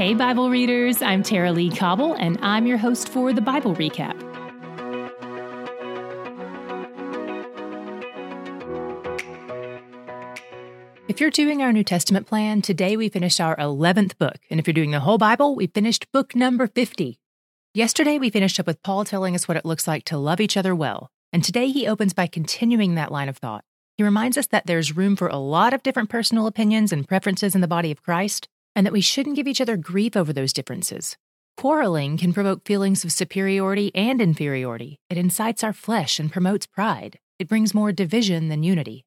Hey, 0.00 0.14
Bible 0.14 0.48
readers, 0.48 1.02
I'm 1.02 1.22
Tara-Leigh 1.22 1.76
Cobble, 1.76 2.14
and 2.14 2.38
I'm 2.40 2.66
your 2.66 2.78
host 2.78 3.10
for 3.10 3.34
the 3.34 3.42
Bible 3.42 3.76
Recap. 3.76 4.18
If 11.06 11.20
you're 11.20 11.28
doing 11.28 11.60
our 11.60 11.70
New 11.74 11.84
Testament 11.84 12.26
plan, 12.26 12.62
today 12.62 12.96
we 12.96 13.10
finished 13.10 13.42
our 13.42 13.54
11th 13.56 14.16
book. 14.16 14.38
And 14.48 14.58
if 14.58 14.66
you're 14.66 14.72
doing 14.72 14.90
the 14.90 15.00
whole 15.00 15.18
Bible, 15.18 15.54
we 15.54 15.66
finished 15.66 16.10
book 16.12 16.34
number 16.34 16.66
50. 16.66 17.20
Yesterday, 17.74 18.18
we 18.18 18.30
finished 18.30 18.58
up 18.58 18.66
with 18.66 18.82
Paul 18.82 19.04
telling 19.04 19.34
us 19.34 19.46
what 19.46 19.58
it 19.58 19.66
looks 19.66 19.86
like 19.86 20.04
to 20.04 20.16
love 20.16 20.40
each 20.40 20.56
other 20.56 20.74
well. 20.74 21.10
And 21.30 21.44
today, 21.44 21.68
he 21.68 21.86
opens 21.86 22.14
by 22.14 22.26
continuing 22.26 22.94
that 22.94 23.12
line 23.12 23.28
of 23.28 23.36
thought. 23.36 23.66
He 23.98 24.02
reminds 24.02 24.38
us 24.38 24.46
that 24.46 24.64
there's 24.64 24.96
room 24.96 25.14
for 25.14 25.28
a 25.28 25.36
lot 25.36 25.74
of 25.74 25.82
different 25.82 26.08
personal 26.08 26.46
opinions 26.46 26.90
and 26.90 27.06
preferences 27.06 27.54
in 27.54 27.60
the 27.60 27.68
body 27.68 27.90
of 27.90 28.02
Christ, 28.02 28.48
and 28.80 28.86
that 28.86 28.94
we 28.94 29.02
shouldn't 29.02 29.36
give 29.36 29.46
each 29.46 29.60
other 29.60 29.76
grief 29.76 30.16
over 30.16 30.32
those 30.32 30.54
differences. 30.54 31.18
Quarreling 31.58 32.16
can 32.16 32.32
provoke 32.32 32.64
feelings 32.64 33.04
of 33.04 33.12
superiority 33.12 33.94
and 33.94 34.22
inferiority. 34.22 34.98
It 35.10 35.18
incites 35.18 35.62
our 35.62 35.74
flesh 35.74 36.18
and 36.18 36.32
promotes 36.32 36.64
pride. 36.66 37.18
It 37.38 37.46
brings 37.46 37.74
more 37.74 37.92
division 37.92 38.48
than 38.48 38.62
unity. 38.62 39.04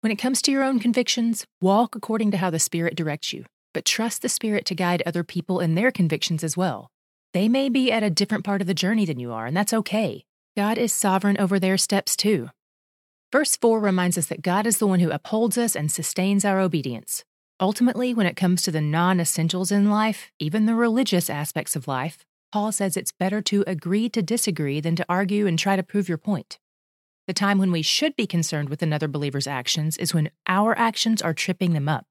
When 0.00 0.10
it 0.10 0.16
comes 0.16 0.40
to 0.40 0.50
your 0.50 0.64
own 0.64 0.80
convictions, 0.80 1.44
walk 1.60 1.94
according 1.94 2.30
to 2.30 2.38
how 2.38 2.48
the 2.48 2.58
Spirit 2.58 2.96
directs 2.96 3.34
you, 3.34 3.44
but 3.74 3.84
trust 3.84 4.22
the 4.22 4.30
Spirit 4.30 4.64
to 4.64 4.74
guide 4.74 5.02
other 5.04 5.22
people 5.22 5.60
in 5.60 5.74
their 5.74 5.90
convictions 5.90 6.42
as 6.42 6.56
well. 6.56 6.88
They 7.34 7.46
may 7.46 7.68
be 7.68 7.92
at 7.92 8.02
a 8.02 8.08
different 8.08 8.44
part 8.44 8.62
of 8.62 8.66
the 8.66 8.72
journey 8.72 9.04
than 9.04 9.20
you 9.20 9.34
are, 9.34 9.44
and 9.44 9.54
that's 9.54 9.74
okay. 9.74 10.24
God 10.56 10.78
is 10.78 10.94
sovereign 10.94 11.36
over 11.38 11.58
their 11.58 11.76
steps 11.76 12.16
too. 12.16 12.48
Verse 13.30 13.54
4 13.54 13.80
reminds 13.80 14.16
us 14.16 14.28
that 14.28 14.40
God 14.40 14.66
is 14.66 14.78
the 14.78 14.86
one 14.86 15.00
who 15.00 15.10
upholds 15.10 15.58
us 15.58 15.76
and 15.76 15.92
sustains 15.92 16.46
our 16.46 16.58
obedience. 16.58 17.22
Ultimately, 17.60 18.14
when 18.14 18.26
it 18.26 18.36
comes 18.36 18.62
to 18.62 18.70
the 18.70 18.80
non 18.80 19.20
essentials 19.20 19.70
in 19.70 19.90
life, 19.90 20.32
even 20.38 20.64
the 20.64 20.74
religious 20.74 21.28
aspects 21.28 21.76
of 21.76 21.86
life, 21.86 22.24
Paul 22.52 22.72
says 22.72 22.96
it's 22.96 23.12
better 23.12 23.42
to 23.42 23.62
agree 23.66 24.08
to 24.08 24.22
disagree 24.22 24.80
than 24.80 24.96
to 24.96 25.04
argue 25.10 25.46
and 25.46 25.58
try 25.58 25.76
to 25.76 25.82
prove 25.82 26.08
your 26.08 26.18
point. 26.18 26.58
The 27.26 27.34
time 27.34 27.58
when 27.58 27.70
we 27.70 27.82
should 27.82 28.16
be 28.16 28.26
concerned 28.26 28.70
with 28.70 28.82
another 28.82 29.08
believer's 29.08 29.46
actions 29.46 29.98
is 29.98 30.14
when 30.14 30.30
our 30.48 30.76
actions 30.78 31.20
are 31.20 31.34
tripping 31.34 31.74
them 31.74 31.88
up. 31.88 32.06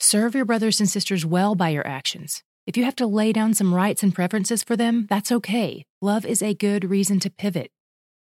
Serve 0.00 0.34
your 0.34 0.46
brothers 0.46 0.80
and 0.80 0.88
sisters 0.88 1.26
well 1.26 1.54
by 1.54 1.68
your 1.68 1.86
actions. 1.86 2.42
If 2.66 2.76
you 2.78 2.84
have 2.84 2.96
to 2.96 3.06
lay 3.06 3.32
down 3.32 3.52
some 3.52 3.74
rights 3.74 4.02
and 4.02 4.14
preferences 4.14 4.64
for 4.64 4.76
them, 4.76 5.06
that's 5.10 5.30
okay. 5.30 5.84
Love 6.00 6.24
is 6.24 6.40
a 6.42 6.54
good 6.54 6.88
reason 6.88 7.20
to 7.20 7.30
pivot. 7.30 7.70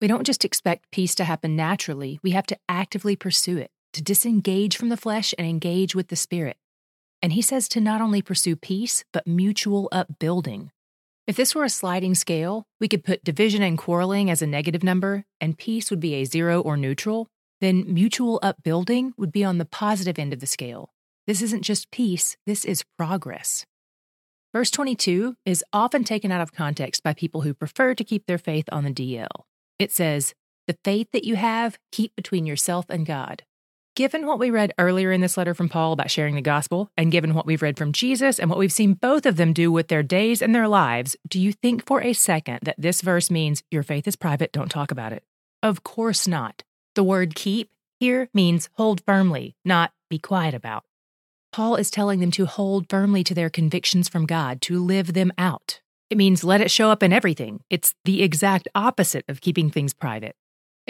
We 0.01 0.07
don't 0.07 0.25
just 0.25 0.43
expect 0.43 0.91
peace 0.91 1.13
to 1.15 1.23
happen 1.23 1.55
naturally, 1.55 2.19
we 2.23 2.31
have 2.31 2.47
to 2.47 2.57
actively 2.67 3.15
pursue 3.15 3.59
it, 3.59 3.69
to 3.93 4.01
disengage 4.01 4.77
from 4.77 4.89
the 4.89 4.97
flesh 4.97 5.33
and 5.37 5.47
engage 5.47 5.95
with 5.95 6.07
the 6.07 6.15
spirit. 6.15 6.57
And 7.21 7.33
he 7.33 7.41
says 7.41 7.67
to 7.69 7.81
not 7.81 8.01
only 8.01 8.21
pursue 8.21 8.55
peace, 8.55 9.03
but 9.13 9.27
mutual 9.27 9.89
upbuilding. 9.91 10.71
If 11.27 11.35
this 11.35 11.53
were 11.53 11.63
a 11.63 11.69
sliding 11.69 12.15
scale, 12.15 12.65
we 12.79 12.87
could 12.87 13.03
put 13.03 13.23
division 13.23 13.61
and 13.61 13.77
quarreling 13.77 14.29
as 14.29 14.41
a 14.41 14.47
negative 14.47 14.83
number, 14.83 15.25
and 15.39 15.57
peace 15.57 15.91
would 15.91 15.99
be 15.99 16.15
a 16.15 16.25
zero 16.25 16.61
or 16.61 16.77
neutral. 16.77 17.27
Then 17.59 17.85
mutual 17.93 18.39
upbuilding 18.41 19.13
would 19.17 19.31
be 19.31 19.43
on 19.43 19.59
the 19.59 19.65
positive 19.65 20.17
end 20.17 20.33
of 20.33 20.39
the 20.39 20.47
scale. 20.47 20.89
This 21.27 21.41
isn't 21.43 21.61
just 21.61 21.91
peace, 21.91 22.35
this 22.47 22.65
is 22.65 22.83
progress. 22.97 23.65
Verse 24.51 24.71
22 24.71 25.35
is 25.45 25.63
often 25.71 26.03
taken 26.03 26.31
out 26.31 26.41
of 26.41 26.51
context 26.51 27.03
by 27.03 27.13
people 27.13 27.41
who 27.41 27.53
prefer 27.53 27.93
to 27.93 28.03
keep 28.03 28.25
their 28.25 28.37
faith 28.37 28.65
on 28.71 28.83
the 28.83 28.91
DL. 28.91 29.45
It 29.79 29.91
says, 29.91 30.33
The 30.67 30.77
faith 30.83 31.07
that 31.13 31.23
you 31.23 31.35
have, 31.35 31.77
keep 31.91 32.15
between 32.15 32.45
yourself 32.45 32.85
and 32.89 33.05
God. 33.05 33.43
Given 33.97 34.25
what 34.25 34.39
we 34.39 34.51
read 34.51 34.73
earlier 34.79 35.11
in 35.11 35.19
this 35.19 35.35
letter 35.35 35.53
from 35.53 35.67
Paul 35.67 35.91
about 35.91 36.09
sharing 36.09 36.35
the 36.35 36.41
gospel, 36.41 36.89
and 36.95 37.11
given 37.11 37.33
what 37.33 37.45
we've 37.45 37.61
read 37.61 37.77
from 37.77 37.91
Jesus 37.91 38.39
and 38.39 38.49
what 38.49 38.57
we've 38.57 38.71
seen 38.71 38.93
both 38.93 39.25
of 39.25 39.35
them 39.35 39.51
do 39.51 39.69
with 39.69 39.89
their 39.89 40.01
days 40.01 40.41
and 40.41 40.55
their 40.55 40.69
lives, 40.69 41.17
do 41.27 41.37
you 41.37 41.51
think 41.51 41.85
for 41.85 42.01
a 42.01 42.13
second 42.13 42.59
that 42.63 42.77
this 42.77 43.01
verse 43.01 43.29
means 43.29 43.63
your 43.69 43.83
faith 43.83 44.07
is 44.07 44.15
private, 44.15 44.53
don't 44.53 44.71
talk 44.71 44.91
about 44.91 45.11
it? 45.11 45.23
Of 45.61 45.83
course 45.83 46.25
not. 46.25 46.63
The 46.95 47.03
word 47.03 47.35
keep 47.35 47.69
here 47.99 48.29
means 48.33 48.69
hold 48.75 49.01
firmly, 49.05 49.57
not 49.65 49.91
be 50.09 50.19
quiet 50.19 50.53
about. 50.53 50.85
Paul 51.51 51.75
is 51.75 51.91
telling 51.91 52.21
them 52.21 52.31
to 52.31 52.45
hold 52.45 52.85
firmly 52.89 53.25
to 53.25 53.33
their 53.33 53.49
convictions 53.49 54.07
from 54.07 54.25
God, 54.25 54.61
to 54.61 54.81
live 54.81 55.11
them 55.11 55.33
out. 55.37 55.81
It 56.09 56.17
means 56.17 56.45
let 56.45 56.61
it 56.61 56.71
show 56.71 56.91
up 56.91 57.03
in 57.03 57.11
everything. 57.11 57.59
It's 57.69 57.93
the 58.05 58.23
exact 58.23 58.69
opposite 58.73 59.25
of 59.27 59.41
keeping 59.41 59.69
things 59.69 59.93
private. 59.93 60.37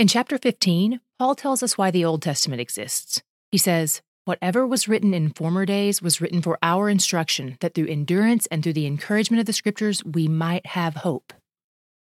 In 0.02 0.08
chapter 0.08 0.40
15, 0.40 1.00
Paul 1.20 1.36
tells 1.36 1.62
us 1.62 1.78
why 1.78 1.92
the 1.92 2.06
Old 2.06 2.24
Testament 2.24 2.60
exists. 2.60 3.22
He 3.52 3.60
says, 3.60 4.02
Whatever 4.26 4.66
was 4.66 4.88
written 4.88 5.14
in 5.14 5.30
former 5.30 5.64
days 5.64 6.02
was 6.02 6.20
written 6.20 6.42
for 6.42 6.58
our 6.64 6.90
instruction, 6.90 7.56
that 7.60 7.76
through 7.76 7.86
endurance 7.86 8.48
and 8.48 8.64
through 8.64 8.74
the 8.74 8.88
encouragement 8.88 9.42
of 9.42 9.46
the 9.46 9.54
Scriptures 9.54 10.04
we 10.04 10.28
might 10.28 10.66
have 10.66 10.96
hope. 10.96 11.34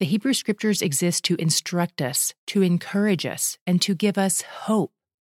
The 0.00 0.06
Hebrew 0.06 0.34
Scriptures 0.34 0.82
exist 0.82 1.22
to 1.26 1.36
instruct 1.36 2.02
us, 2.02 2.34
to 2.48 2.60
encourage 2.60 3.24
us, 3.24 3.56
and 3.68 3.80
to 3.82 3.94
give 3.94 4.18
us 4.18 4.42
hope. 4.42 4.90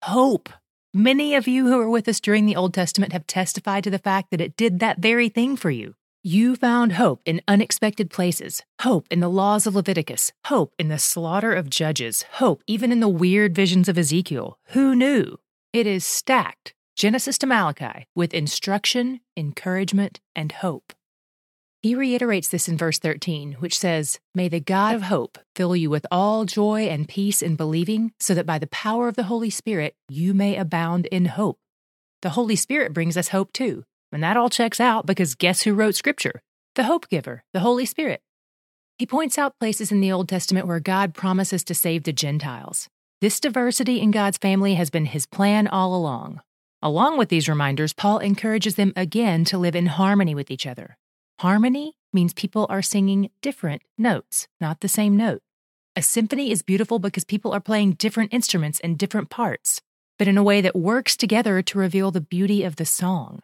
Hope! 0.03 0.49
Many 0.95 1.35
of 1.35 1.49
you 1.49 1.67
who 1.67 1.79
were 1.79 1.91
with 1.91 2.07
us 2.07 2.21
during 2.21 2.47
the 2.47 2.55
Old 2.55 2.75
Testament 2.75 3.13
have 3.13 3.27
testified 3.27 3.83
to 3.83 3.91
the 3.91 3.99
fact 3.99 4.31
that 4.31 4.41
it 4.41 4.57
did 4.57 4.79
that 4.79 5.01
very 5.01 5.29
thing 5.29 5.57
for 5.57 5.73
you. 5.73 5.97
You 6.27 6.57
found 6.57 6.95
hope 6.95 7.23
in 7.25 7.41
unexpected 7.47 8.11
places, 8.11 8.65
hope 8.81 9.07
in 9.13 9.21
the 9.21 9.29
laws 9.29 9.65
of 9.65 9.77
Leviticus, 9.77 10.33
hope 10.47 10.75
in 10.77 10.89
the 10.89 10.99
slaughter 10.99 11.53
of 11.53 11.71
judges, 11.71 12.25
hope 12.41 12.65
even 12.67 12.91
in 12.91 12.99
the 12.99 13.09
weird 13.09 13.55
visions 13.55 13.89
of 13.89 13.97
Ezekiel. 13.97 14.59
Who 14.71 14.97
knew? 14.97 15.37
It 15.73 15.87
is 15.87 16.05
stacked, 16.05 16.75
Genesis 16.97 17.39
to 17.39 17.47
Malachi, 17.47 18.09
with 18.17 18.35
instruction, 18.35 19.21
encouragement, 19.37 20.19
and 20.35 20.51
hope. 20.51 20.93
He 21.81 21.95
reiterates 21.95 22.49
this 22.49 22.69
in 22.69 22.77
verse 22.77 22.99
13, 22.99 23.59
which 23.61 23.79
says, 23.79 24.19
May 24.35 24.49
the 24.49 24.59
God 24.59 24.97
of 24.97 25.03
hope 25.03 25.39
fill 25.55 25.77
you 25.77 25.91
with 25.91 26.07
all 26.11 26.45
joy 26.45 26.89
and 26.89 27.09
peace 27.09 27.41
in 27.41 27.55
believing, 27.55 28.11
so 28.19 28.35
that 28.35 28.47
by 28.47 28.59
the 28.59 28.67
power 28.67 29.07
of 29.07 29.15
the 29.15 29.31
Holy 29.31 29.51
Spirit 29.51 29.95
you 30.09 30.35
may 30.35 30.57
abound 30.57 31.07
in 31.07 31.27
hope. 31.27 31.61
The 32.23 32.31
Holy 32.31 32.57
Spirit 32.57 32.93
brings 32.93 33.17
us 33.17 33.29
hope 33.29 33.53
too. 33.53 33.85
And 34.17 34.23
that 34.23 34.39
all 34.39 34.49
checks 34.49 34.81
out 34.81 35.05
because 35.05 35.35
guess 35.35 35.61
who 35.61 35.75
wrote 35.75 35.95
Scripture? 35.95 36.41
The 36.75 36.85
Hope 36.85 37.11
Giver, 37.11 37.45
the 37.53 37.61
Holy 37.61 37.85
Spirit. 37.85 38.23
He 38.97 39.05
points 39.05 39.37
out 39.37 39.59
places 39.61 39.93
in 39.93 40.01
the 40.01 40.11
Old 40.11 40.27
Testament 40.27 40.67
where 40.67 40.81
God 40.81 41.13
promises 41.13 41.63
to 41.65 41.75
save 41.75 42.05
the 42.05 42.15
Gentiles. 42.15 42.89
This 43.21 43.39
diversity 43.39 44.01
in 44.01 44.13
God's 44.13 44.39
family 44.39 44.73
has 44.77 44.89
been 44.89 45.05
his 45.05 45.27
plan 45.27 45.69
all 45.69 45.95
along. 45.95 46.41
Along 46.81 47.19
with 47.19 47.29
these 47.29 47.47
reminders, 47.47 47.93
Paul 47.93 48.21
encourages 48.21 48.77
them 48.77 48.95
again 48.97 49.45
to 49.45 49.59
live 49.59 49.77
in 49.77 49.85
harmony 49.85 50.35
with 50.35 50.51
each 50.51 50.67
other. 50.67 50.97
Harmony 51.41 51.99
means 52.11 52.33
people 52.33 52.67
are 52.71 52.81
singing 52.81 53.29
different 53.43 53.83
notes, 53.99 54.49
not 54.63 54.81
the 54.81 54.89
same 54.89 55.15
note. 55.15 55.43
A 55.95 56.01
symphony 56.01 56.51
is 56.51 56.63
beautiful 56.63 56.99
because 56.99 57.25
people 57.25 57.53
are 57.53 57.61
playing 57.61 57.93
different 57.99 58.33
instruments 58.33 58.81
and 58.81 58.97
different 58.97 59.29
parts, 59.29 59.83
but 60.19 60.27
in 60.27 60.39
a 60.39 60.43
way 60.43 60.63
that 60.63 60.75
works 60.75 61.19
together 61.19 61.61
to 61.61 61.79
reveal 61.79 62.11
the 62.11 62.23
beauty 62.23 62.63
of 62.65 62.77
the 62.77 62.87
song. 62.87 63.43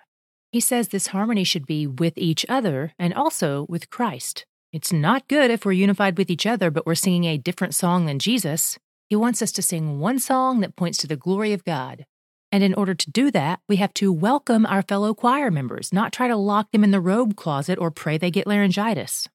He 0.52 0.60
says 0.60 0.88
this 0.88 1.08
harmony 1.08 1.44
should 1.44 1.66
be 1.66 1.86
with 1.86 2.12
each 2.18 2.44
other 2.46 2.92
and 2.98 3.14
also 3.14 3.64
with 3.70 3.88
Christ. 3.88 4.44
It's 4.70 4.92
not 4.92 5.26
good 5.26 5.50
if 5.50 5.64
we're 5.64 5.72
unified 5.72 6.18
with 6.18 6.30
each 6.30 6.44
other, 6.44 6.70
but 6.70 6.84
we're 6.84 6.94
singing 6.94 7.24
a 7.24 7.38
different 7.38 7.74
song 7.74 8.04
than 8.04 8.18
Jesus. 8.18 8.78
He 9.08 9.16
wants 9.16 9.40
us 9.40 9.50
to 9.52 9.62
sing 9.62 9.98
one 9.98 10.18
song 10.18 10.60
that 10.60 10.76
points 10.76 10.98
to 10.98 11.06
the 11.06 11.16
glory 11.16 11.54
of 11.54 11.64
God. 11.64 12.04
And 12.50 12.62
in 12.62 12.74
order 12.74 12.92
to 12.92 13.10
do 13.10 13.30
that, 13.30 13.60
we 13.66 13.76
have 13.76 13.94
to 13.94 14.12
welcome 14.12 14.66
our 14.66 14.82
fellow 14.82 15.14
choir 15.14 15.50
members, 15.50 15.90
not 15.90 16.12
try 16.12 16.28
to 16.28 16.36
lock 16.36 16.70
them 16.70 16.84
in 16.84 16.90
the 16.90 17.00
robe 17.00 17.34
closet 17.34 17.78
or 17.78 17.90
pray 17.90 18.18
they 18.18 18.30
get 18.30 18.46
laryngitis. 18.46 19.28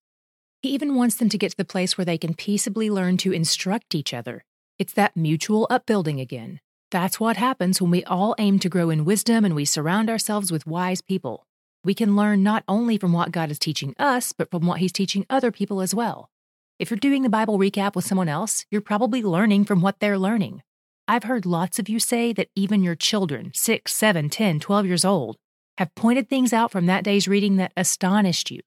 He 0.61 0.69
even 0.69 0.93
wants 0.93 1.15
them 1.15 1.29
to 1.29 1.37
get 1.37 1.49
to 1.49 1.57
the 1.57 1.65
place 1.65 1.97
where 1.97 2.05
they 2.05 2.19
can 2.19 2.35
peaceably 2.35 2.91
learn 2.91 3.17
to 3.17 3.31
instruct 3.31 3.95
each 3.95 4.13
other. 4.13 4.43
It's 4.77 4.93
that 4.93 5.17
mutual 5.17 5.65
upbuilding 5.71 6.19
again. 6.19 6.59
That's 6.89 7.19
what 7.19 7.35
happens 7.35 7.81
when 7.81 7.91
we 7.91 8.05
all 8.05 8.33
aim 8.37 8.59
to 8.59 8.69
grow 8.69 8.89
in 8.89 9.03
wisdom 9.03 9.43
and 9.43 9.53
we 9.53 9.65
surround 9.65 10.09
ourselves 10.09 10.53
with 10.53 10.65
wise 10.65 11.01
people. 11.01 11.45
We 11.83 11.93
can 11.93 12.15
learn 12.15 12.43
not 12.43 12.63
only 12.65 12.97
from 12.97 13.11
what 13.11 13.31
God 13.31 13.51
is 13.51 13.59
teaching 13.59 13.93
us, 13.99 14.31
but 14.31 14.49
from 14.49 14.65
what 14.65 14.79
He's 14.79 14.93
teaching 14.93 15.25
other 15.29 15.51
people 15.51 15.81
as 15.81 15.93
well. 15.93 16.29
If 16.79 16.89
you're 16.89 16.97
doing 16.97 17.23
the 17.23 17.29
Bible 17.29 17.57
recap 17.57 17.95
with 17.95 18.05
someone 18.05 18.29
else, 18.29 18.65
you're 18.71 18.79
probably 18.79 19.21
learning 19.21 19.65
from 19.65 19.81
what 19.81 19.99
they're 19.99 20.17
learning. 20.17 20.61
I've 21.09 21.23
heard 21.23 21.45
lots 21.45 21.77
of 21.77 21.89
you 21.89 21.99
say 21.99 22.31
that 22.33 22.49
even 22.55 22.83
your 22.83 22.95
children, 22.95 23.51
6, 23.53 23.93
7, 23.93 24.29
10, 24.29 24.59
12 24.59 24.85
years 24.85 25.03
old, 25.03 25.37
have 25.77 25.93
pointed 25.95 26.29
things 26.29 26.53
out 26.53 26.71
from 26.71 26.85
that 26.85 27.03
day's 27.03 27.27
reading 27.27 27.57
that 27.57 27.73
astonished 27.75 28.49
you. 28.49 28.61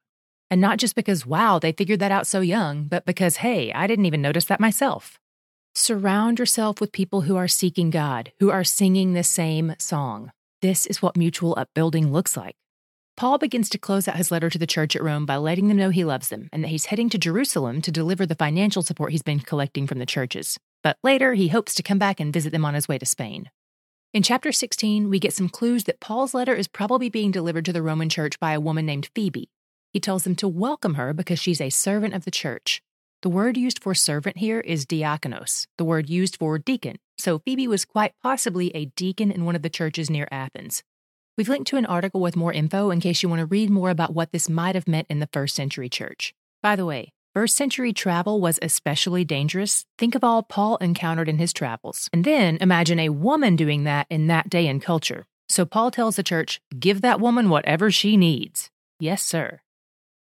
And 0.51 0.61
not 0.61 0.79
just 0.79 0.95
because, 0.95 1.25
wow, 1.25 1.59
they 1.59 1.73
figured 1.73 2.01
that 2.01 2.13
out 2.13 2.27
so 2.27 2.41
young, 2.41 2.85
but 2.85 3.07
because, 3.07 3.37
hey, 3.37 3.73
I 3.73 3.87
didn't 3.87 4.07
even 4.07 4.21
notice 4.21 4.47
that 4.47 4.61
myself. 4.61 5.20
Surround 5.75 6.41
yourself 6.41 6.81
with 6.81 6.91
people 6.91 7.21
who 7.23 7.37
are 7.37 7.47
seeking 7.47 7.91
God, 7.91 8.33
who 8.41 8.51
are 8.51 8.65
singing 8.65 9.13
the 9.13 9.23
same 9.23 9.77
song. 9.79 10.33
This 10.63 10.85
is 10.85 11.01
what 11.01 11.17
mutual 11.17 11.55
upbuilding 11.57 12.13
looks 12.13 12.37
like. 12.37 12.57
Paul 13.17 13.39
begins 13.39 13.69
to 13.71 13.79
close 13.79 14.09
out 14.09 14.17
his 14.17 14.33
letter 14.33 14.51
to 14.51 14.59
the 14.59 14.67
church 14.67 14.97
at 14.97 15.03
Rome 15.03 15.27
by 15.27 15.37
letting 15.37 15.69
them 15.69 15.77
know 15.77 15.91
he 15.91 16.05
loves 16.05 16.29
them 16.29 16.49
and 16.53 16.65
that 16.65 16.69
he's 16.69 16.87
heading 16.87 17.09
to 17.11 17.19
Jerusalem 17.19 17.83
to 17.83 17.93
deliver 17.93 18.27
the 18.27 18.35
financial 18.35 18.83
support 18.83 19.13
he's 19.13 19.23
been 19.23 19.39
collecting 19.39 19.87
from 19.87 20.01
the 20.01 20.07
churches. 20.07 20.59
But 20.83 20.97
later, 21.05 21.35
he 21.35 21.49
hopes 21.49 21.75
to 21.77 21.85
come 21.85 21.99
back 21.99 22.19
and 22.19 22.33
visit 22.33 22.51
them 22.51 22.65
on 22.65 22.75
his 22.75 22.89
way 22.89 22.99
to 22.99 23.07
Spain. 23.07 23.49
In 24.13 24.25
chapter 24.25 24.51
16, 24.51 25.09
we 25.09 25.21
get 25.21 25.35
some 25.35 25.49
clues 25.49 25.85
that 25.85 26.01
Paul's 26.01 26.35
letter 26.35 26.55
is 26.55 26.67
probably 26.67 27.09
being 27.09 27.31
delivered 27.31 27.65
to 27.67 27.73
the 27.73 27.83
Roman 27.83 28.09
church 28.09 28.41
by 28.41 28.55
a 28.55 28.61
woman 28.61 28.87
named 28.87 29.09
Phoebe. 29.15 29.51
He 29.93 30.01
tells 30.01 30.25
them 30.25 30.35
to 30.37 30.49
welcome 30.49 30.95
her 30.95 31.13
because 31.13 31.39
she's 31.39 31.61
a 31.61 31.71
servant 31.71 32.15
of 32.15 32.25
the 32.25 32.33
church. 32.33 32.83
The 33.23 33.29
word 33.29 33.59
used 33.59 33.83
for 33.83 33.95
servant 33.95 34.39
here 34.39 34.61
is 34.61 34.87
diakonos, 34.87 35.67
the 35.77 35.85
word 35.85 36.09
used 36.09 36.37
for 36.39 36.59
deacon. 36.59 36.97
So 37.19 37.41
Phoebe 37.41 37.69
was 37.69 37.85
quite 37.85 38.15
possibly 38.23 38.75
a 38.75 38.87
deacon 38.87 39.31
in 39.31 39.45
one 39.45 39.55
of 39.55 39.61
the 39.61 39.69
churches 39.69 40.09
near 40.09 40.27
Athens. 40.31 40.83
We've 41.37 41.49
linked 41.49 41.69
to 41.69 41.77
an 41.77 41.85
article 41.85 42.23
with 42.23 42.35
more 42.35 42.53
info 42.53 42.91
in 42.91 43.01
case 43.01 43.23
you 43.23 43.29
want 43.29 43.41
to 43.41 43.47
read 43.47 43.69
more 43.69 43.91
about 43.91 44.15
what 44.15 44.33
this 44.33 44.49
might 44.49 44.75
have 44.75 44.89
meant 44.89 45.07
in 45.11 45.21
the 45.21 45.29
first 45.35 45.55
century 45.55 45.91
church. 45.91 46.35
By 46.63 46.77
the 46.77 46.87
way, 46.87 47.13
First 47.33 47.57
century 47.57 47.93
travel 47.93 48.41
was 48.41 48.59
especially 48.61 49.25
dangerous. 49.25 49.87
Think 49.97 50.17
of 50.17 50.25
all 50.25 50.43
Paul 50.43 50.79
encountered 50.79 51.29
in 51.29 51.39
his 51.39 51.53
travels. 51.53 52.09
And 52.13 52.25
then 52.25 52.59
imagine 52.61 52.99
a 52.99 53.11
woman 53.11 53.55
doing 53.55 53.85
that 53.85 54.09
in 54.11 54.27
that 54.27 54.51
day 54.51 54.67
and 54.67 54.83
culture. 54.83 55.27
So 55.49 55.65
Paul 55.65 55.93
tells 55.93 56.17
the 56.17 56.25
church, 56.25 56.61
give 56.77 57.03
that 57.03 57.21
woman 57.21 57.49
whatever 57.49 57.89
she 57.93 58.17
needs. 58.17 58.69
Yes, 58.99 59.23
sir. 59.23 59.61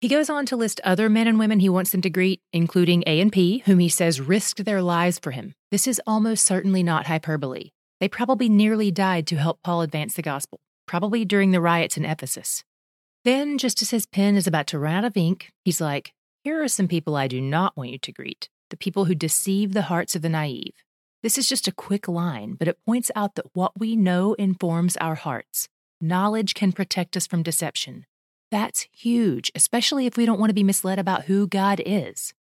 He 0.05 0.09
goes 0.09 0.29
on 0.29 0.45
to 0.45 0.55
list 0.55 0.79
other 0.83 1.09
men 1.09 1.27
and 1.27 1.39
women 1.39 1.59
he 1.59 1.67
wants 1.67 1.89
them 1.89 2.03
to 2.03 2.11
greet, 2.11 2.39
including 2.53 3.03
A 3.07 3.19
and 3.19 3.31
P, 3.31 3.63
whom 3.65 3.79
he 3.79 3.89
says 3.89 4.21
risked 4.21 4.63
their 4.63 4.83
lives 4.83 5.17
for 5.17 5.31
him. 5.31 5.55
This 5.71 5.87
is 5.87 5.99
almost 6.05 6.45
certainly 6.45 6.83
not 6.83 7.07
hyperbole. 7.07 7.71
They 7.99 8.07
probably 8.07 8.47
nearly 8.47 8.91
died 8.91 9.25
to 9.25 9.37
help 9.37 9.63
Paul 9.63 9.81
advance 9.81 10.13
the 10.13 10.21
gospel, 10.21 10.59
probably 10.85 11.25
during 11.25 11.49
the 11.49 11.59
riots 11.59 11.97
in 11.97 12.05
Ephesus. 12.05 12.63
Then, 13.23 13.57
just 13.57 13.81
as 13.81 13.89
his 13.89 14.05
pen 14.05 14.35
is 14.35 14.45
about 14.45 14.67
to 14.67 14.77
run 14.77 14.93
out 14.93 15.05
of 15.05 15.17
ink, 15.17 15.49
he's 15.63 15.81
like, 15.81 16.13
here 16.43 16.61
are 16.61 16.67
some 16.67 16.87
people 16.87 17.15
I 17.15 17.27
do 17.27 17.41
not 17.41 17.75
want 17.75 17.89
you 17.89 17.97
to 17.97 18.11
greet 18.11 18.47
the 18.69 18.77
people 18.77 19.05
who 19.05 19.15
deceive 19.15 19.73
the 19.73 19.89
hearts 19.89 20.15
of 20.15 20.21
the 20.21 20.29
naive. 20.29 20.75
This 21.23 21.39
is 21.39 21.49
just 21.49 21.67
a 21.67 21.71
quick 21.71 22.07
line, 22.07 22.53
but 22.53 22.67
it 22.67 22.77
points 22.85 23.09
out 23.15 23.33
that 23.33 23.55
what 23.55 23.71
we 23.79 23.95
know 23.95 24.35
informs 24.35 24.97
our 24.97 25.15
hearts. 25.15 25.67
Knowledge 25.99 26.53
can 26.53 26.73
protect 26.73 27.17
us 27.17 27.25
from 27.25 27.41
deception. 27.41 28.05
That's 28.51 28.87
huge, 28.91 29.51
especially 29.55 30.05
if 30.05 30.17
we 30.17 30.25
don't 30.25 30.39
want 30.39 30.49
to 30.49 30.55
be 30.55 30.63
misled 30.63 30.99
about 30.99 31.25
who 31.25 31.47
God 31.47 31.81
is. 31.85 32.33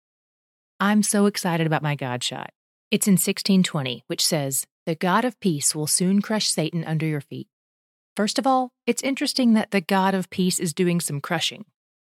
I'm 0.80 1.02
so 1.02 1.26
excited 1.26 1.66
about 1.66 1.82
my 1.82 1.94
God 1.94 2.24
shot. 2.24 2.50
It's 2.90 3.06
in 3.06 3.12
1620, 3.12 4.04
which 4.08 4.24
says, 4.24 4.66
The 4.84 4.94
God 4.94 5.24
of 5.24 5.38
peace 5.40 5.74
will 5.74 5.86
soon 5.86 6.20
crush 6.20 6.48
Satan 6.48 6.84
under 6.84 7.06
your 7.06 7.20
feet. 7.20 7.48
First 8.16 8.38
of 8.38 8.46
all, 8.46 8.70
it's 8.86 9.02
interesting 9.02 9.54
that 9.54 9.70
the 9.70 9.80
God 9.80 10.14
of 10.14 10.28
peace 10.28 10.58
is 10.58 10.74
doing 10.74 11.00
some 11.00 11.20
crushing. 11.20 11.64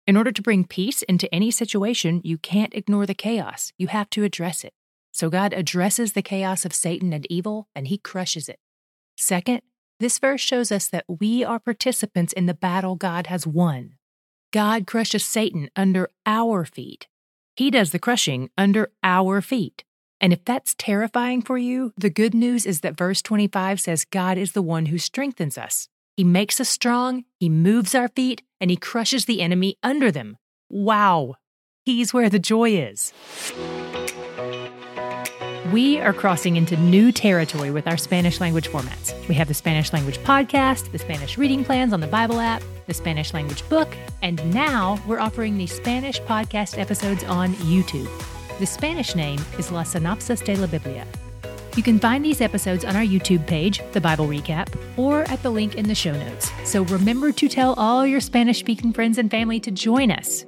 In 0.05 0.17
order 0.17 0.31
to 0.33 0.41
bring 0.41 0.65
peace 0.65 1.01
into 1.03 1.33
any 1.33 1.51
situation, 1.51 2.19
you 2.25 2.37
can't 2.37 2.73
ignore 2.73 3.05
the 3.05 3.13
chaos. 3.13 3.71
You 3.77 3.87
have 3.87 4.09
to 4.09 4.23
address 4.23 4.65
it. 4.65 4.73
So 5.13 5.29
God 5.29 5.53
addresses 5.53 6.11
the 6.11 6.21
chaos 6.21 6.65
of 6.65 6.73
Satan 6.73 7.13
and 7.13 7.25
evil, 7.29 7.69
and 7.73 7.87
he 7.87 7.97
crushes 7.97 8.49
it. 8.49 8.59
Second, 9.15 9.61
this 10.03 10.19
verse 10.19 10.41
shows 10.41 10.71
us 10.71 10.87
that 10.87 11.05
we 11.07 11.43
are 11.43 11.59
participants 11.59 12.33
in 12.33 12.45
the 12.45 12.53
battle 12.53 12.95
God 12.95 13.27
has 13.27 13.47
won. 13.47 13.93
God 14.51 14.85
crushes 14.85 15.25
Satan 15.25 15.69
under 15.75 16.09
our 16.25 16.65
feet. 16.65 17.07
He 17.55 17.71
does 17.71 17.91
the 17.91 17.99
crushing 17.99 18.49
under 18.57 18.91
our 19.03 19.41
feet. 19.41 19.83
And 20.19 20.33
if 20.33 20.43
that's 20.45 20.75
terrifying 20.77 21.41
for 21.41 21.57
you, 21.57 21.93
the 21.97 22.09
good 22.09 22.33
news 22.33 22.65
is 22.65 22.81
that 22.81 22.97
verse 22.97 23.21
25 23.21 23.79
says 23.79 24.05
God 24.05 24.37
is 24.37 24.51
the 24.51 24.61
one 24.61 24.87
who 24.87 24.97
strengthens 24.97 25.57
us. 25.57 25.89
He 26.15 26.23
makes 26.23 26.59
us 26.59 26.69
strong, 26.69 27.25
He 27.39 27.49
moves 27.49 27.95
our 27.95 28.07
feet, 28.09 28.43
and 28.61 28.69
He 28.69 28.77
crushes 28.77 29.25
the 29.25 29.41
enemy 29.41 29.77
under 29.83 30.11
them. 30.11 30.37
Wow! 30.69 31.35
He's 31.85 32.13
where 32.13 32.29
the 32.29 32.39
joy 32.39 32.71
is. 32.71 33.11
We 35.73 35.99
are 35.99 36.13
crossing 36.13 36.55
into 36.55 36.77
new 36.77 37.11
territory 37.11 37.71
with 37.71 37.87
our 37.87 37.97
Spanish 37.97 38.39
language 38.39 38.69
formats. 38.69 39.11
We 39.27 39.33
have 39.33 39.47
the 39.47 39.55
Spanish 39.55 39.91
language 39.91 40.19
podcast, 40.19 40.91
the 40.91 40.99
Spanish 40.99 41.35
reading 41.35 41.65
plans 41.65 41.93
on 41.93 41.99
the 41.99 42.05
Bible 42.05 42.39
app, 42.39 42.61
the 42.85 42.93
Spanish 42.93 43.33
language 43.33 43.67
book, 43.69 43.91
and 44.21 44.53
now 44.53 45.01
we're 45.07 45.19
offering 45.19 45.57
the 45.57 45.65
Spanish 45.65 46.21
podcast 46.21 46.77
episodes 46.77 47.23
on 47.23 47.55
YouTube. 47.55 48.07
The 48.59 48.67
Spanish 48.67 49.15
name 49.15 49.43
is 49.57 49.71
La 49.71 49.81
Sinopsis 49.81 50.45
de 50.45 50.55
la 50.57 50.67
Biblia. 50.67 51.07
You 51.75 51.81
can 51.81 51.97
find 51.97 52.23
these 52.23 52.39
episodes 52.39 52.85
on 52.85 52.95
our 52.95 53.01
YouTube 53.01 53.47
page, 53.47 53.81
The 53.93 54.01
Bible 54.01 54.27
Recap, 54.27 54.67
or 54.95 55.23
at 55.23 55.41
the 55.41 55.49
link 55.49 55.73
in 55.73 55.87
the 55.87 55.95
show 55.95 56.13
notes. 56.13 56.51
So 56.65 56.83
remember 56.83 57.31
to 57.31 57.49
tell 57.49 57.73
all 57.79 58.05
your 58.05 58.21
Spanish 58.21 58.59
speaking 58.59 58.93
friends 58.93 59.17
and 59.17 59.31
family 59.31 59.59
to 59.61 59.71
join 59.71 60.11
us. 60.11 60.45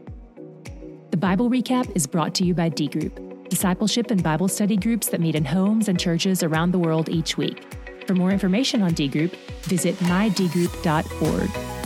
The 1.10 1.18
Bible 1.18 1.50
Recap 1.50 1.92
is 1.96 2.06
brought 2.06 2.36
to 2.36 2.46
you 2.46 2.54
by 2.54 2.70
D 2.70 2.88
Group, 2.88 3.25
discipleship 3.50 4.12
and 4.12 4.22
Bible 4.22 4.48
study 4.48 4.78
groups 4.78 5.10
that 5.10 5.20
meet 5.22 5.36
in 5.36 5.46
homes 5.46 5.88
and 5.88 6.00
churches 6.00 6.44
around 6.44 6.72
the 6.72 6.80
world 6.80 7.10
each 7.10 7.38
week. 7.38 7.64
For 8.08 8.14
more 8.14 8.32
information 8.32 8.82
on 8.82 8.94
D 8.94 9.08
Group, 9.08 9.36
visit 9.64 9.96
mydgroup.org. 9.96 11.85